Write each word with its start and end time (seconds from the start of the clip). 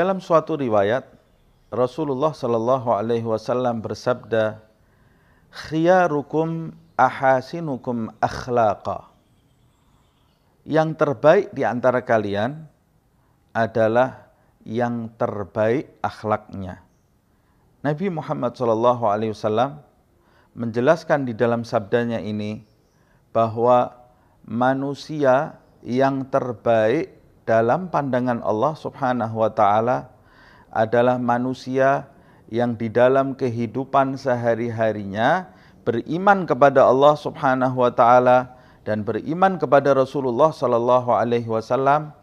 Dalam 0.00 0.16
suatu 0.16 0.56
riwayat 0.56 1.04
Rasulullah 1.68 2.32
Shallallahu 2.32 2.88
Alaihi 2.88 3.28
Wasallam 3.28 3.84
bersabda, 3.84 4.56
"Khiyarukum 5.52 6.72
ahasinukum 6.96 8.08
akhlaqa." 8.16 9.12
Yang 10.64 11.04
terbaik 11.04 11.52
di 11.52 11.68
antara 11.68 12.00
kalian 12.00 12.64
adalah 13.52 14.32
yang 14.64 15.12
terbaik 15.20 15.92
akhlaknya. 16.00 16.80
Nabi 17.84 18.08
Muhammad 18.08 18.56
Shallallahu 18.56 19.04
Alaihi 19.04 19.36
Wasallam 19.36 19.84
menjelaskan 20.56 21.28
di 21.28 21.36
dalam 21.36 21.60
sabdanya 21.60 22.24
ini 22.24 22.64
bahwa 23.36 23.92
manusia 24.48 25.60
yang 25.84 26.24
terbaik 26.24 27.19
dalam 27.50 27.90
pandangan 27.90 28.38
Allah 28.46 28.78
Subhanahu 28.78 29.42
wa 29.42 29.50
taala 29.50 30.06
adalah 30.70 31.18
manusia 31.18 32.06
yang 32.46 32.78
di 32.78 32.86
dalam 32.86 33.34
kehidupan 33.34 34.14
sehari-harinya 34.14 35.50
beriman 35.82 36.46
kepada 36.46 36.86
Allah 36.86 37.18
Subhanahu 37.18 37.82
wa 37.82 37.90
taala 37.90 38.54
dan 38.86 39.02
beriman 39.02 39.58
kepada 39.58 39.98
Rasulullah 39.98 40.54
sallallahu 40.54 41.10
alaihi 41.10 41.50
wasallam 41.50 42.14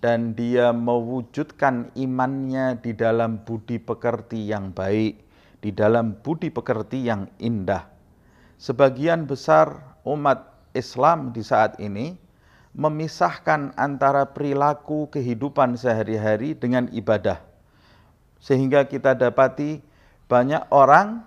dan 0.00 0.32
dia 0.32 0.72
mewujudkan 0.72 1.92
imannya 1.92 2.80
di 2.80 2.96
dalam 2.96 3.44
budi 3.44 3.76
pekerti 3.76 4.48
yang 4.48 4.72
baik, 4.72 5.20
di 5.60 5.76
dalam 5.76 6.16
budi 6.24 6.48
pekerti 6.48 7.04
yang 7.04 7.28
indah. 7.36 7.84
Sebagian 8.56 9.28
besar 9.28 9.76
umat 10.08 10.56
Islam 10.72 11.36
di 11.36 11.44
saat 11.44 11.76
ini 11.76 12.16
memisahkan 12.74 13.74
antara 13.74 14.30
perilaku 14.30 15.10
kehidupan 15.10 15.74
sehari-hari 15.74 16.54
dengan 16.54 16.86
ibadah. 16.94 17.42
Sehingga 18.40 18.86
kita 18.86 19.18
dapati 19.18 19.82
banyak 20.30 20.70
orang 20.70 21.26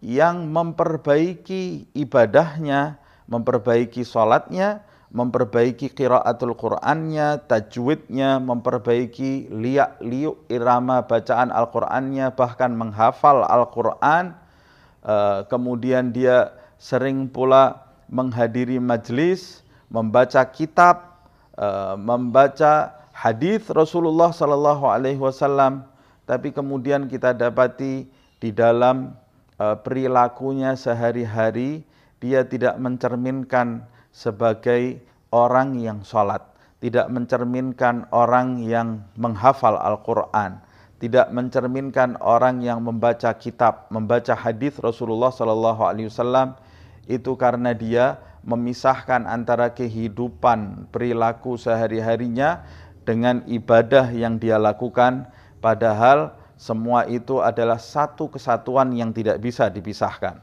yang 0.00 0.46
memperbaiki 0.48 1.90
ibadahnya, 1.92 2.96
memperbaiki 3.26 4.06
sholatnya, 4.06 4.86
memperbaiki 5.10 5.90
kiraatul 5.90 6.54
Qur'annya, 6.54 7.42
tajwidnya, 7.50 8.38
memperbaiki 8.38 9.50
liak 9.50 9.98
liuk 10.02 10.46
irama 10.46 11.02
bacaan 11.02 11.50
Al-Qur'annya, 11.50 12.34
bahkan 12.36 12.74
menghafal 12.74 13.42
Al-Qur'an. 13.46 14.36
Eh, 15.06 15.40
kemudian 15.50 16.10
dia 16.10 16.54
sering 16.76 17.30
pula 17.30 17.86
menghadiri 18.10 18.78
majlis, 18.78 19.65
membaca 19.96 20.44
kitab, 20.52 21.24
uh, 21.56 21.96
membaca 21.96 22.92
hadis 23.16 23.64
Rasulullah 23.72 24.28
Sallallahu 24.28 24.84
Alaihi 24.92 25.16
Wasallam, 25.16 25.88
tapi 26.28 26.52
kemudian 26.52 27.08
kita 27.08 27.32
dapati 27.32 28.04
di 28.36 28.50
dalam 28.52 29.16
uh, 29.56 29.72
perilakunya 29.80 30.76
sehari-hari 30.76 31.80
dia 32.20 32.44
tidak 32.44 32.76
mencerminkan 32.76 33.88
sebagai 34.12 35.00
orang 35.32 35.80
yang 35.80 36.04
sholat, 36.04 36.44
tidak 36.84 37.08
mencerminkan 37.08 38.04
orang 38.12 38.60
yang 38.60 39.00
menghafal 39.16 39.80
Al-Quran, 39.80 40.60
tidak 41.00 41.32
mencerminkan 41.32 42.20
orang 42.20 42.60
yang 42.60 42.84
membaca 42.84 43.32
kitab, 43.36 43.88
membaca 43.88 44.36
hadis 44.36 44.76
Rasulullah 44.76 45.32
Sallallahu 45.32 45.82
Alaihi 45.88 46.12
Wasallam 46.12 46.56
itu 47.08 47.32
karena 47.36 47.72
dia 47.72 48.20
memisahkan 48.46 49.26
antara 49.26 49.74
kehidupan 49.74 50.86
perilaku 50.94 51.58
sehari-harinya 51.58 52.62
dengan 53.02 53.42
ibadah 53.50 54.08
yang 54.14 54.38
dia 54.38 54.56
lakukan 54.56 55.26
padahal 55.58 56.32
semua 56.56 57.04
itu 57.10 57.42
adalah 57.42 57.76
satu 57.76 58.32
kesatuan 58.32 58.94
yang 58.94 59.12
tidak 59.12 59.42
bisa 59.42 59.68
dipisahkan. 59.68 60.40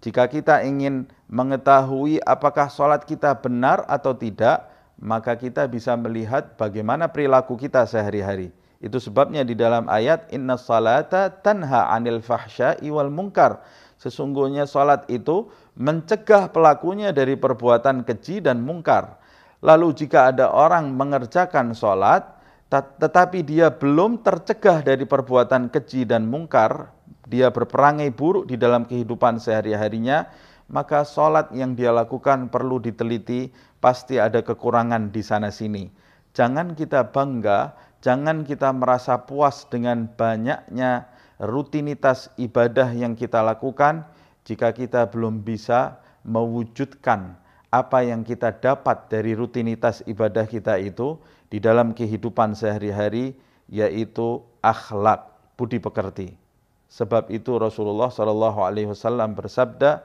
Jika 0.00 0.24
kita 0.32 0.64
ingin 0.64 1.04
mengetahui 1.28 2.24
apakah 2.24 2.72
sholat 2.72 3.04
kita 3.04 3.36
benar 3.36 3.84
atau 3.84 4.16
tidak, 4.16 4.64
maka 4.96 5.36
kita 5.36 5.68
bisa 5.68 5.92
melihat 6.00 6.56
bagaimana 6.56 7.12
perilaku 7.12 7.60
kita 7.60 7.84
sehari-hari. 7.84 8.48
Itu 8.80 8.96
sebabnya 8.96 9.44
di 9.44 9.52
dalam 9.52 9.92
ayat 9.92 10.32
inna 10.32 10.56
salata 10.56 11.28
tanha 11.28 11.92
anil 11.92 12.24
fahsya'i 12.24 12.88
wal 12.88 13.12
munkar. 13.12 13.60
Sesungguhnya 14.00 14.64
salat 14.64 15.04
itu 15.12 15.52
mencegah 15.76 16.48
pelakunya 16.48 17.12
dari 17.12 17.36
perbuatan 17.36 18.00
keji 18.08 18.40
dan 18.40 18.64
mungkar. 18.64 19.20
Lalu 19.60 19.92
jika 19.92 20.32
ada 20.32 20.48
orang 20.48 20.96
mengerjakan 20.96 21.76
salat 21.76 22.24
tetapi 22.70 23.42
dia 23.42 23.68
belum 23.68 24.22
tercegah 24.22 24.80
dari 24.80 25.02
perbuatan 25.02 25.68
keji 25.74 26.06
dan 26.06 26.30
mungkar, 26.30 26.94
dia 27.26 27.50
berperangai 27.50 28.14
buruk 28.14 28.46
di 28.46 28.54
dalam 28.54 28.86
kehidupan 28.86 29.42
sehari-harinya, 29.42 30.30
maka 30.70 31.02
salat 31.02 31.50
yang 31.50 31.74
dia 31.74 31.90
lakukan 31.90 32.46
perlu 32.46 32.78
diteliti, 32.78 33.50
pasti 33.82 34.22
ada 34.22 34.38
kekurangan 34.38 35.10
di 35.10 35.18
sana 35.18 35.50
sini. 35.50 35.90
Jangan 36.30 36.78
kita 36.78 37.10
bangga, 37.10 37.74
jangan 38.06 38.46
kita 38.46 38.70
merasa 38.70 39.18
puas 39.18 39.66
dengan 39.66 40.06
banyaknya 40.06 41.10
rutinitas 41.40 42.28
ibadah 42.36 42.92
yang 42.92 43.16
kita 43.16 43.40
lakukan 43.40 44.04
jika 44.44 44.76
kita 44.76 45.08
belum 45.08 45.40
bisa 45.40 45.96
mewujudkan 46.22 47.40
apa 47.72 48.04
yang 48.04 48.26
kita 48.26 48.52
dapat 48.60 49.08
dari 49.08 49.32
rutinitas 49.32 50.04
ibadah 50.04 50.44
kita 50.44 50.76
itu 50.76 51.16
di 51.48 51.62
dalam 51.62 51.96
kehidupan 51.96 52.52
sehari-hari 52.52 53.32
yaitu 53.70 54.42
akhlak 54.60 55.32
budi 55.56 55.80
pekerti. 55.80 56.36
Sebab 56.90 57.30
itu 57.30 57.54
Rasulullah 57.56 58.10
Shallallahu 58.10 58.66
Alaihi 58.66 58.90
Wasallam 58.90 59.38
bersabda, 59.38 60.02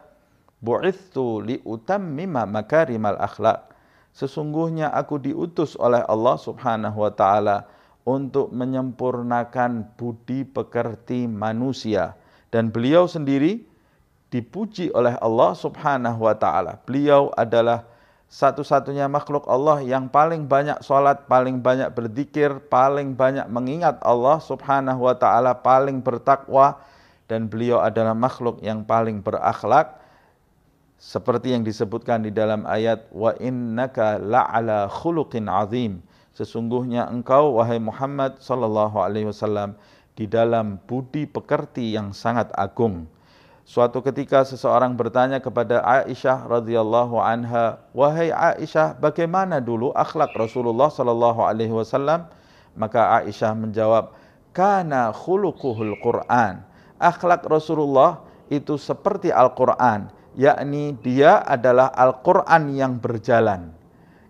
"Bu'ithu 0.61 1.41
li 1.41 1.57
utammima 1.65 2.45
makarimal 2.45 3.17
akhlak." 3.17 3.73
Sesungguhnya 4.13 4.93
aku 4.93 5.19
diutus 5.19 5.73
oleh 5.75 6.05
Allah 6.05 6.37
Subhanahu 6.37 7.03
wa 7.03 7.11
taala 7.11 7.67
untuk 8.05 8.53
menyempurnakan 8.53 9.97
budi 9.97 10.45
pekerti 10.45 11.25
manusia. 11.25 12.13
Dan 12.53 12.69
beliau 12.69 13.09
sendiri 13.09 13.65
dipuji 14.29 14.93
oleh 14.93 15.17
Allah 15.19 15.57
Subhanahu 15.57 16.29
wa 16.29 16.37
taala. 16.37 16.77
Beliau 16.85 17.33
adalah 17.33 17.83
satu-satunya 18.29 19.09
makhluk 19.09 19.49
Allah 19.49 19.81
yang 19.81 20.05
paling 20.05 20.45
banyak 20.45 20.81
sholat, 20.85 21.25
paling 21.25 21.61
banyak 21.61 21.89
berzikir, 21.93 22.61
paling 22.69 23.17
banyak 23.17 23.49
mengingat 23.49 23.97
Allah 24.05 24.37
Subhanahu 24.37 25.01
wa 25.09 25.15
taala, 25.17 25.57
paling 25.57 25.99
bertakwa 26.01 26.77
dan 27.25 27.49
beliau 27.49 27.81
adalah 27.81 28.13
makhluk 28.13 28.61
yang 28.61 28.85
paling 28.85 29.21
berakhlak. 29.25 29.97
Seperti 30.95 31.53
yang 31.53 31.61
disebutkan 31.61 32.23
di 32.23 32.31
dalam 32.31 32.63
ayat 32.65 33.09
wa 33.11 33.35
innaka 33.37 34.17
la'ala 34.17 34.89
khuluqin 34.89 35.45
azim 35.51 36.01
sesungguhnya 36.35 37.07
engkau 37.07 37.55
wahai 37.55 37.79
Muhammad 37.79 38.43
sallallahu 38.43 38.99
alaihi 38.99 39.31
wasallam 39.31 39.79
di 40.19 40.27
dalam 40.27 40.83
budi 40.83 41.23
pekerti 41.23 41.95
yang 41.95 42.11
sangat 42.11 42.51
agung. 42.59 43.07
Suatu 43.65 44.03
ketika 44.03 44.45
seseorang 44.45 44.93
bertanya 44.93 45.41
kepada 45.41 45.81
Aisyah 45.81 46.45
radhiyallahu 46.45 47.17
anha, 47.17 47.81
"Wahai 47.97 48.29
Aisyah, 48.29 48.93
bagaimana 49.01 49.57
dulu 49.57 49.89
akhlak 49.97 50.37
Rasulullah 50.37 50.91
sallallahu 50.91 51.41
alaihi 51.41 51.73
wasallam?" 51.73 52.29
Maka 52.77 53.23
Aisyah 53.23 53.57
menjawab, 53.57 54.13
"Kana 54.53 55.09
khuluquhul 55.15 55.97
Qur'an." 56.03 56.61
Akhlak 57.01 57.41
Rasulullah 57.49 58.21
itu 58.47 58.77
seperti 58.77 59.33
Al-Qur'an, 59.33 60.13
yakni 60.37 60.93
dia 61.01 61.41
adalah 61.41 61.89
Al-Qur'an 61.91 62.69
yang 62.69 63.01
berjalan. 63.01 63.73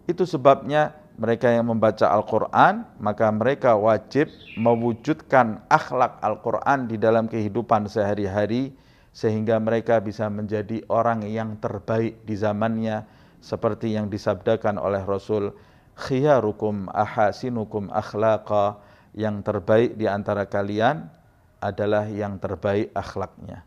Itu 0.08 0.24
sebabnya 0.24 0.96
mereka 1.16 1.48
yang 1.48 1.72
membaca 1.72 2.12
Al-Quran, 2.12 2.84
maka 3.00 3.32
mereka 3.32 3.80
wajib 3.80 4.28
mewujudkan 4.60 5.64
akhlak 5.72 6.20
Al-Quran 6.20 6.92
di 6.92 7.00
dalam 7.00 7.32
kehidupan 7.32 7.88
sehari-hari, 7.88 8.76
sehingga 9.16 9.56
mereka 9.64 10.04
bisa 10.04 10.28
menjadi 10.28 10.84
orang 10.92 11.24
yang 11.24 11.56
terbaik 11.64 12.20
di 12.28 12.36
zamannya, 12.36 13.08
seperti 13.40 13.96
yang 13.96 14.12
disabdakan 14.12 14.76
oleh 14.76 15.00
Rasul, 15.08 15.56
khiyarukum 15.96 16.92
ahasinukum 16.92 17.88
akhlaqa, 17.96 18.84
yang 19.16 19.40
terbaik 19.40 19.96
di 19.96 20.12
antara 20.12 20.44
kalian 20.44 21.08
adalah 21.64 22.04
yang 22.12 22.36
terbaik 22.36 22.92
akhlaknya. 22.92 23.64